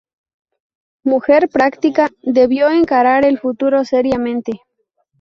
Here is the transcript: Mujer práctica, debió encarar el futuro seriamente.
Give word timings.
Mujer 1.03 1.47
práctica, 1.47 2.09
debió 2.23 2.71
encarar 2.71 3.23
el 3.23 3.37
futuro 3.37 3.85
seriamente. 3.85 4.53